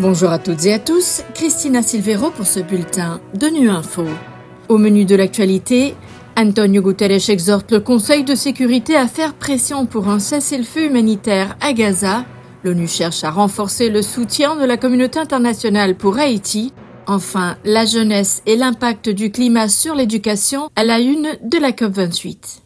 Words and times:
Bonjour 0.00 0.30
à 0.30 0.38
toutes 0.38 0.64
et 0.64 0.72
à 0.72 0.78
tous, 0.78 1.22
Christina 1.34 1.82
Silvero 1.82 2.30
pour 2.30 2.46
ce 2.46 2.60
bulletin 2.60 3.20
de 3.34 3.48
Nu 3.48 3.68
Info. 3.68 4.06
Au 4.70 4.78
menu 4.78 5.04
de 5.04 5.14
l'actualité, 5.14 5.94
Antonio 6.38 6.80
Guterres 6.80 7.28
exhorte 7.28 7.70
le 7.70 7.80
Conseil 7.80 8.24
de 8.24 8.34
sécurité 8.34 8.96
à 8.96 9.06
faire 9.06 9.34
pression 9.34 9.84
pour 9.84 10.08
un 10.08 10.18
cessez-le-feu 10.18 10.86
humanitaire 10.86 11.54
à 11.60 11.74
Gaza. 11.74 12.24
L'ONU 12.64 12.88
cherche 12.88 13.24
à 13.24 13.30
renforcer 13.30 13.90
le 13.90 14.00
soutien 14.00 14.56
de 14.56 14.64
la 14.64 14.78
communauté 14.78 15.18
internationale 15.18 15.94
pour 15.94 16.16
Haïti. 16.16 16.72
Enfin, 17.06 17.58
la 17.66 17.84
jeunesse 17.84 18.40
et 18.46 18.56
l'impact 18.56 19.10
du 19.10 19.30
climat 19.30 19.68
sur 19.68 19.94
l'éducation 19.94 20.70
à 20.76 20.84
la 20.84 20.98
une 20.98 21.28
de 21.42 21.58
la 21.58 21.72
COP28. 21.72 22.62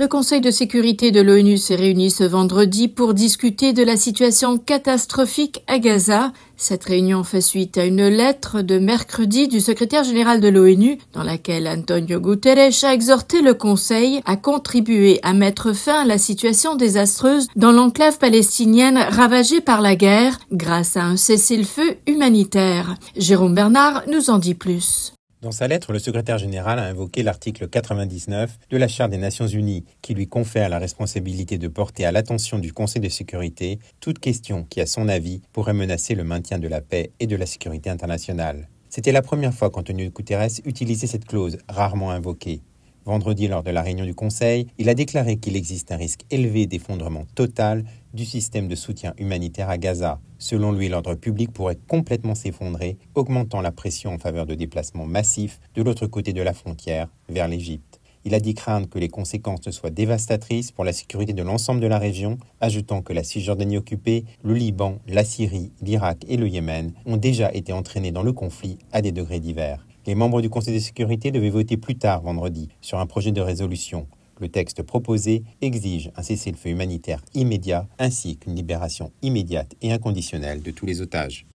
Le 0.00 0.06
Conseil 0.06 0.40
de 0.40 0.52
sécurité 0.52 1.10
de 1.10 1.20
l'ONU 1.20 1.58
s'est 1.58 1.74
réuni 1.74 2.12
ce 2.12 2.22
vendredi 2.22 2.86
pour 2.86 3.14
discuter 3.14 3.72
de 3.72 3.82
la 3.82 3.96
situation 3.96 4.56
catastrophique 4.56 5.64
à 5.66 5.80
Gaza. 5.80 6.32
Cette 6.56 6.84
réunion 6.84 7.24
fait 7.24 7.40
suite 7.40 7.76
à 7.78 7.84
une 7.84 8.06
lettre 8.06 8.62
de 8.62 8.78
mercredi 8.78 9.48
du 9.48 9.58
secrétaire 9.58 10.04
général 10.04 10.40
de 10.40 10.46
l'ONU 10.46 10.98
dans 11.14 11.24
laquelle 11.24 11.66
Antonio 11.66 12.20
Guterres 12.20 12.84
a 12.84 12.94
exhorté 12.94 13.42
le 13.42 13.54
Conseil 13.54 14.20
à 14.24 14.36
contribuer 14.36 15.18
à 15.24 15.32
mettre 15.32 15.72
fin 15.72 16.02
à 16.02 16.04
la 16.04 16.18
situation 16.18 16.76
désastreuse 16.76 17.48
dans 17.56 17.72
l'enclave 17.72 18.18
palestinienne 18.18 18.98
ravagée 18.98 19.60
par 19.60 19.80
la 19.80 19.96
guerre 19.96 20.38
grâce 20.52 20.96
à 20.96 21.02
un 21.02 21.16
cessez-le-feu 21.16 21.96
humanitaire. 22.06 22.94
Jérôme 23.16 23.56
Bernard 23.56 24.04
nous 24.06 24.30
en 24.30 24.38
dit 24.38 24.54
plus. 24.54 25.12
Dans 25.40 25.52
sa 25.52 25.68
lettre, 25.68 25.92
le 25.92 26.00
secrétaire 26.00 26.38
général 26.38 26.80
a 26.80 26.86
invoqué 26.86 27.22
l'article 27.22 27.68
99 27.68 28.58
de 28.70 28.76
la 28.76 28.88
Charte 28.88 29.12
des 29.12 29.18
Nations 29.18 29.46
Unies, 29.46 29.84
qui 30.02 30.12
lui 30.12 30.26
confère 30.26 30.68
la 30.68 30.80
responsabilité 30.80 31.58
de 31.58 31.68
porter 31.68 32.04
à 32.04 32.10
l'attention 32.10 32.58
du 32.58 32.72
Conseil 32.72 33.00
de 33.00 33.08
sécurité 33.08 33.78
toute 34.00 34.18
question 34.18 34.64
qui, 34.64 34.80
à 34.80 34.86
son 34.86 35.08
avis, 35.08 35.40
pourrait 35.52 35.74
menacer 35.74 36.16
le 36.16 36.24
maintien 36.24 36.58
de 36.58 36.66
la 36.66 36.80
paix 36.80 37.12
et 37.20 37.28
de 37.28 37.36
la 37.36 37.46
sécurité 37.46 37.88
internationale. 37.88 38.68
C'était 38.88 39.12
la 39.12 39.22
première 39.22 39.54
fois 39.54 39.70
qu'Antonio 39.70 40.10
Guterres 40.10 40.60
utilisait 40.64 41.06
cette 41.06 41.26
clause, 41.26 41.58
rarement 41.68 42.10
invoquée. 42.10 42.62
Vendredi, 43.08 43.48
lors 43.48 43.62
de 43.62 43.70
la 43.70 43.80
réunion 43.80 44.04
du 44.04 44.14
Conseil, 44.14 44.66
il 44.76 44.90
a 44.90 44.94
déclaré 44.94 45.38
qu'il 45.38 45.56
existe 45.56 45.92
un 45.92 45.96
risque 45.96 46.26
élevé 46.30 46.66
d'effondrement 46.66 47.24
total 47.34 47.84
du 48.12 48.26
système 48.26 48.68
de 48.68 48.74
soutien 48.74 49.14
humanitaire 49.16 49.70
à 49.70 49.78
Gaza. 49.78 50.20
Selon 50.36 50.72
lui, 50.72 50.90
l'ordre 50.90 51.14
public 51.14 51.50
pourrait 51.50 51.78
complètement 51.88 52.34
s'effondrer, 52.34 52.98
augmentant 53.14 53.62
la 53.62 53.72
pression 53.72 54.12
en 54.12 54.18
faveur 54.18 54.44
de 54.44 54.54
déplacements 54.54 55.06
massifs 55.06 55.58
de 55.74 55.82
l'autre 55.82 56.06
côté 56.06 56.34
de 56.34 56.42
la 56.42 56.52
frontière, 56.52 57.08
vers 57.30 57.48
l'Égypte. 57.48 57.98
Il 58.26 58.34
a 58.34 58.40
dit 58.40 58.52
craindre 58.52 58.90
que 58.90 58.98
les 58.98 59.08
conséquences 59.08 59.70
soient 59.70 59.88
dévastatrices 59.88 60.70
pour 60.70 60.84
la 60.84 60.92
sécurité 60.92 61.32
de 61.32 61.42
l'ensemble 61.42 61.80
de 61.80 61.86
la 61.86 61.98
région, 61.98 62.36
ajoutant 62.60 63.00
que 63.00 63.14
la 63.14 63.24
Cisjordanie 63.24 63.78
occupée, 63.78 64.26
le 64.44 64.52
Liban, 64.52 64.98
la 65.08 65.24
Syrie, 65.24 65.72
l'Irak 65.80 66.26
et 66.28 66.36
le 66.36 66.46
Yémen 66.46 66.92
ont 67.06 67.16
déjà 67.16 67.50
été 67.54 67.72
entraînés 67.72 68.12
dans 68.12 68.22
le 68.22 68.34
conflit 68.34 68.76
à 68.92 69.00
des 69.00 69.12
degrés 69.12 69.40
divers. 69.40 69.87
Les 70.08 70.14
membres 70.14 70.40
du 70.40 70.48
Conseil 70.48 70.72
de 70.72 70.78
sécurité 70.78 71.30
devaient 71.32 71.50
voter 71.50 71.76
plus 71.76 71.94
tard 71.94 72.22
vendredi 72.22 72.70
sur 72.80 72.98
un 72.98 73.04
projet 73.04 73.30
de 73.30 73.42
résolution. 73.42 74.06
Le 74.40 74.48
texte 74.48 74.82
proposé 74.82 75.44
exige 75.60 76.10
un 76.16 76.22
cessez-le-feu 76.22 76.70
humanitaire 76.70 77.20
immédiat 77.34 77.86
ainsi 77.98 78.38
qu'une 78.38 78.54
libération 78.54 79.12
immédiate 79.20 79.74
et 79.82 79.92
inconditionnelle 79.92 80.62
de 80.62 80.70
tous 80.70 80.86
les 80.86 81.02
otages. 81.02 81.46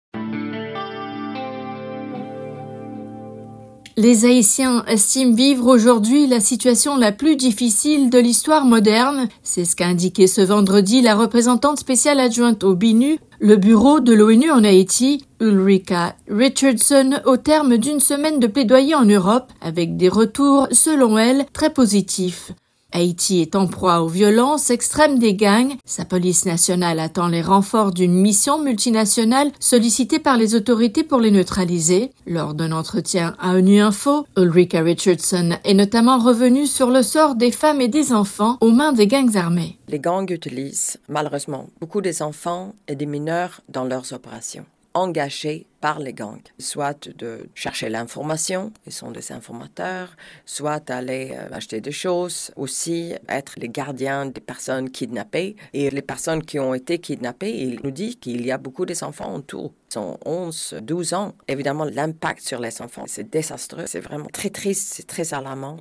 Les 3.95 4.25
Haïtiens 4.25 4.83
estiment 4.87 5.35
vivre 5.35 5.67
aujourd'hui 5.67 6.25
la 6.25 6.39
situation 6.39 6.97
la 6.97 7.11
plus 7.11 7.35
difficile 7.35 8.09
de 8.09 8.17
l'histoire 8.17 8.65
moderne. 8.65 9.27
C'est 9.43 9.65
ce 9.65 9.75
qu'a 9.75 9.85
indiqué 9.85 10.25
ce 10.25 10.41
vendredi 10.41 11.03
la 11.03 11.13
représentante 11.13 11.77
spéciale 11.77 12.19
adjointe 12.19 12.63
au 12.63 12.73
BINU, 12.73 13.19
le 13.39 13.55
bureau 13.55 13.99
de 13.99 14.13
l'ONU 14.13 14.49
en 14.49 14.63
Haïti, 14.63 15.25
Ulrika 15.39 16.15
Richardson, 16.27 17.21
au 17.25 17.37
terme 17.37 17.77
d'une 17.77 17.99
semaine 17.99 18.39
de 18.39 18.47
plaidoyer 18.47 18.95
en 18.95 19.05
Europe, 19.05 19.51
avec 19.61 19.95
des 19.95 20.09
retours, 20.09 20.67
selon 20.71 21.19
elle, 21.19 21.45
très 21.53 21.69
positifs. 21.69 22.51
Haïti 22.93 23.41
est 23.41 23.55
en 23.55 23.67
proie 23.67 24.01
aux 24.01 24.07
violences 24.07 24.69
extrêmes 24.69 25.19
des 25.19 25.33
gangs. 25.33 25.75
Sa 25.85 26.05
police 26.05 26.45
nationale 26.45 26.99
attend 26.99 27.27
les 27.27 27.41
renforts 27.41 27.91
d'une 27.91 28.13
mission 28.13 28.61
multinationale 28.61 29.51
sollicitée 29.59 30.19
par 30.19 30.37
les 30.37 30.55
autorités 30.55 31.03
pour 31.03 31.19
les 31.19 31.31
neutraliser. 31.31 32.11
Lors 32.27 32.53
d'un 32.53 32.71
entretien 32.71 33.35
à 33.39 33.55
ONU 33.55 33.81
Info, 33.81 34.25
Ulrika 34.37 34.81
Richardson 34.81 35.57
est 35.63 35.73
notamment 35.73 36.19
revenue 36.19 36.67
sur 36.67 36.89
le 36.89 37.01
sort 37.01 37.35
des 37.35 37.51
femmes 37.51 37.81
et 37.81 37.87
des 37.87 38.13
enfants 38.13 38.57
aux 38.61 38.71
mains 38.71 38.93
des 38.93 39.07
gangs 39.07 39.35
armés. 39.35 39.77
Les 39.87 39.99
gangs 39.99 40.31
utilisent 40.31 40.97
malheureusement 41.09 41.69
beaucoup 41.81 42.01
des 42.01 42.21
enfants 42.21 42.73
et 42.87 42.95
des 42.95 43.05
mineurs 43.07 43.61
dans 43.69 43.83
leurs 43.83 44.13
opérations 44.13 44.65
engagés 44.93 45.67
par 45.81 45.99
les 45.99 46.13
gangs, 46.13 46.41
soit 46.59 47.09
de 47.09 47.49
chercher 47.55 47.89
l'information, 47.89 48.71
ils 48.85 48.93
sont 48.93 49.11
des 49.11 49.33
informateurs, 49.33 50.15
soit 50.45 50.89
aller 50.89 51.31
euh, 51.33 51.49
acheter 51.51 51.81
des 51.81 51.91
choses, 51.91 52.51
aussi 52.55 53.13
être 53.27 53.55
les 53.57 53.67
gardiens 53.67 54.27
des 54.27 54.39
personnes 54.39 54.89
kidnappées. 54.89 55.57
Et 55.73 55.89
les 55.89 56.01
personnes 56.01 56.41
qui 56.41 56.57
ont 56.57 56.73
été 56.73 56.99
kidnappées, 56.99 57.51
ils 57.51 57.81
nous 57.83 57.91
disent 57.91 58.15
qu'il 58.15 58.45
y 58.45 58.51
a 58.51 58.57
beaucoup 58.57 58.85
des 58.85 59.03
enfants 59.03 59.35
autour. 59.35 59.73
Ils 59.89 59.93
sont 59.93 60.17
11, 60.25 60.75
12 60.81 61.13
ans. 61.15 61.33
Évidemment, 61.49 61.83
l'impact 61.83 62.41
sur 62.41 62.61
les 62.61 62.81
enfants, 62.81 63.03
c'est 63.07 63.29
désastreux, 63.29 63.85
c'est 63.85 63.99
vraiment 63.99 64.29
très 64.31 64.51
triste, 64.51 64.93
c'est 64.93 65.07
très 65.07 65.33
alarmant. 65.33 65.77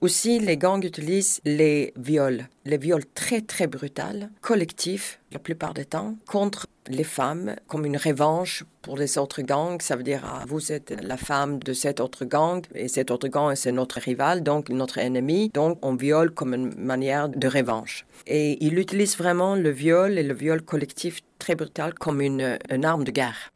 Aussi, 0.00 0.38
les 0.38 0.56
gangs 0.56 0.82
utilisent 0.82 1.42
les 1.44 1.92
viols, 1.94 2.48
les 2.64 2.78
viols 2.78 3.04
très 3.14 3.42
très 3.42 3.66
brutaux, 3.66 4.28
collectifs 4.40 5.20
la 5.30 5.38
plupart 5.38 5.74
du 5.74 5.84
temps, 5.84 6.16
contre 6.26 6.66
les 6.88 7.04
femmes 7.04 7.54
comme 7.68 7.84
une 7.84 7.98
revanche 7.98 8.64
pour 8.80 8.96
les 8.96 9.18
autres 9.18 9.42
gangs. 9.42 9.82
Ça 9.82 9.96
veut 9.96 10.02
dire, 10.02 10.22
ah, 10.24 10.44
vous 10.48 10.72
êtes 10.72 10.94
la 11.02 11.18
femme 11.18 11.58
de 11.58 11.74
cet 11.74 12.00
autre 12.00 12.24
gang 12.24 12.62
et 12.74 12.88
cet 12.88 13.10
autre 13.10 13.28
gang 13.28 13.54
c'est 13.54 13.72
notre 13.72 14.00
rival, 14.00 14.42
donc 14.42 14.70
notre 14.70 14.96
ennemi. 14.96 15.50
Donc 15.52 15.78
on 15.82 15.94
viole 15.94 16.30
comme 16.30 16.54
une 16.54 16.74
manière 16.78 17.28
de 17.28 17.46
revanche. 17.46 18.06
Et 18.26 18.56
il 18.64 18.78
utilise 18.78 19.18
vraiment 19.18 19.54
le 19.54 19.68
viol 19.68 20.16
et 20.16 20.22
le 20.22 20.32
viol 20.32 20.62
collectif 20.62 21.20
très 21.38 21.56
brutal 21.56 21.92
comme 21.92 22.22
une, 22.22 22.58
une 22.70 22.86
arme 22.86 23.04
de 23.04 23.10
guerre. 23.10 23.50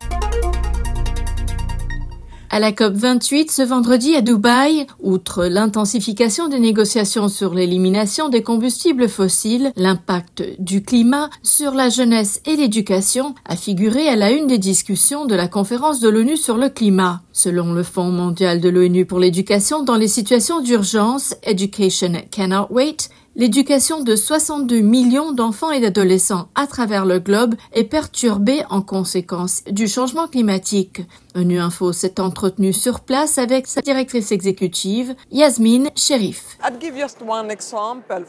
À 2.54 2.60
la 2.60 2.70
COP28 2.70 3.50
ce 3.50 3.62
vendredi 3.62 4.15
à 4.15 4.20
Dubaï, 4.20 4.87
outre 5.03 5.47
l'intensification 5.47 6.47
des 6.47 6.60
négociations 6.60 7.26
sur 7.26 7.53
l'élimination 7.53 8.28
des 8.28 8.44
combustibles 8.44 9.09
fossiles, 9.09 9.72
l'impact 9.75 10.44
du 10.60 10.81
climat 10.84 11.31
sur 11.42 11.72
la 11.72 11.88
jeunesse 11.88 12.41
et 12.47 12.54
l'éducation 12.54 13.34
a 13.44 13.56
figuré 13.56 14.06
à 14.06 14.15
la 14.15 14.31
une 14.31 14.47
des 14.47 14.59
discussions 14.59 15.25
de 15.25 15.34
la 15.34 15.48
conférence 15.48 15.98
de 15.98 16.09
l'ONU 16.09 16.37
sur 16.37 16.56
le 16.56 16.69
climat. 16.69 17.22
Selon 17.32 17.72
le 17.72 17.82
Fonds 17.82 18.12
mondial 18.12 18.60
de 18.60 18.69
l'ONU 18.69 19.04
pour 19.04 19.19
l'éducation 19.19 19.82
dans 19.82 19.97
les 19.97 20.06
situations 20.06 20.60
d'urgence, 20.60 21.34
Education 21.42 22.12
Cannot 22.31 22.69
Wait, 22.71 23.10
L'éducation 23.36 24.04
de 24.04 24.15
62 24.15 24.78
millions 24.78 25.32
d'enfants 25.32 25.72
et 25.72 25.81
d'adolescents 25.81 26.47
à 26.54 26.69
travers 26.69 27.04
le 27.04 27.19
globe 27.19 27.56
est 27.72 27.82
perturbée 27.82 28.62
en 28.71 28.81
conséquence 28.81 29.65
du 29.69 29.88
changement 29.88 30.28
climatique. 30.28 31.00
ONU 31.34 31.59
Info 31.59 31.93
s'est 31.93 32.21
entretenu 32.21 32.72
sur 32.72 33.00
place 33.00 33.39
avec 33.39 33.67
sa 33.67 33.81
directrice 33.81 34.31
exécutive, 34.31 35.15
Yasmine 35.33 35.91
Sherif. 35.97 36.59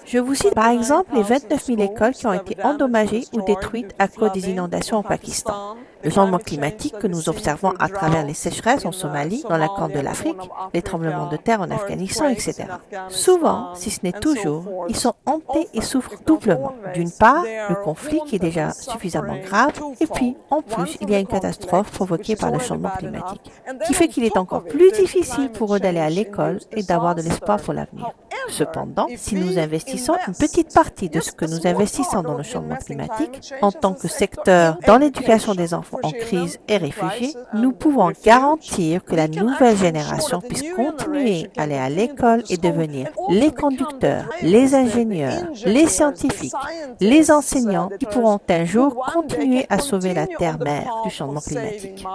Je 0.05 0.17
vous 0.17 0.33
cite 0.33 0.55
par 0.55 0.69
exemple 0.69 1.15
les 1.15 1.21
29 1.21 1.65
000 1.65 1.81
écoles 1.81 2.13
qui 2.13 2.25
ont 2.25 2.33
été 2.33 2.55
endommagées 2.63 3.25
ou 3.33 3.41
détruites 3.43 3.93
à 3.99 4.07
cause 4.07 4.31
des 4.31 4.49
inondations 4.49 4.99
au 4.99 5.03
Pakistan 5.03 5.75
le 6.05 6.11
changement 6.11 6.37
climatique 6.37 6.97
que 6.99 7.07
nous 7.07 7.29
observons 7.29 7.73
à 7.79 7.89
travers 7.89 8.25
les 8.25 8.35
sécheresses 8.35 8.85
en 8.85 8.91
Somalie, 8.91 9.43
dans 9.49 9.57
la 9.57 9.67
Corne 9.67 9.91
de 9.91 9.99
l'Afrique, 9.99 10.37
les 10.73 10.83
tremblements 10.83 11.27
de 11.27 11.35
terre 11.35 11.61
en 11.61 11.71
Afghanistan, 11.71 12.29
etc. 12.29 12.65
Souvent, 13.09 13.73
si 13.73 13.89
ce 13.89 14.01
n'est 14.03 14.11
toujours, 14.11 14.85
ils 14.87 14.95
sont 14.95 15.15
hantés 15.25 15.67
et 15.73 15.81
souffrent 15.81 16.21
doublement. 16.25 16.75
D'une 16.93 17.11
part, 17.11 17.43
le 17.43 17.75
conflit 17.83 18.19
qui 18.27 18.35
est 18.35 18.39
déjà 18.39 18.71
suffisamment 18.71 19.37
grave, 19.43 19.73
et 19.99 20.05
puis, 20.05 20.37
en 20.51 20.61
plus, 20.61 20.95
il 21.01 21.09
y 21.09 21.15
a 21.15 21.19
une 21.19 21.27
catastrophe 21.27 21.91
provoquée 21.91 22.35
par 22.35 22.51
le 22.51 22.59
changement 22.59 22.91
climatique, 22.95 23.51
qui 23.85 23.93
fait 23.93 24.07
qu'il 24.07 24.23
est 24.23 24.37
encore 24.37 24.63
plus 24.63 24.91
difficile 24.91 25.51
pour 25.51 25.75
eux 25.75 25.79
d'aller 25.79 25.99
à 25.99 26.09
l'école 26.09 26.59
et 26.71 26.83
d'avoir 26.83 27.15
de 27.15 27.21
l'espoir 27.21 27.59
pour 27.61 27.73
l'avenir. 27.73 28.11
Cependant, 28.49 29.07
si 29.17 29.35
nous 29.35 29.57
investissons 29.57 30.15
une 30.27 30.33
petite 30.33 30.73
partie 30.73 31.09
de 31.09 31.19
ce 31.19 31.31
que 31.31 31.45
nous 31.45 31.65
investissons 31.67 32.21
dans 32.21 32.35
le 32.35 32.43
changement 32.43 32.75
climatique 32.75 33.53
en 33.61 33.71
tant 33.71 33.93
que 33.93 34.07
secteur 34.07 34.77
dans 34.87 34.97
l'éducation 34.97 35.55
des 35.55 35.73
enfants 35.73 35.99
en 36.03 36.11
crise 36.11 36.59
et 36.67 36.77
réfugiés, 36.77 37.33
nous 37.53 37.71
pouvons 37.71 38.11
garantir 38.23 39.03
que 39.03 39.15
la 39.15 39.27
nouvelle 39.27 39.77
génération 39.77 40.41
puisse 40.41 40.63
continuer 40.75 41.49
à 41.57 41.63
aller 41.63 41.75
à 41.75 41.89
l'école 41.89 42.43
et 42.49 42.57
devenir 42.57 43.09
les 43.29 43.51
conducteurs, 43.51 44.29
les 44.41 44.75
ingénieurs, 44.75 45.43
les 45.65 45.87
scientifiques, 45.87 46.53
les 46.99 47.31
enseignants 47.31 47.89
qui 47.99 48.05
pourront 48.05 48.39
un 48.47 48.65
jour 48.65 48.95
continuer 49.13 49.65
à 49.69 49.79
sauver 49.79 50.13
la 50.13 50.27
terre-mère 50.27 50.89
du 51.03 51.09
changement 51.09 51.41
climatique. 51.41 52.05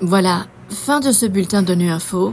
Voilà, 0.00 0.46
fin 0.68 1.00
de 1.00 1.12
ce 1.12 1.26
bulletin 1.26 1.62
de 1.62 1.74
Nu 1.74 1.88
Info. 1.90 2.32